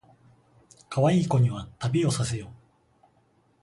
[0.89, 2.51] かわいい子には旅をさせよ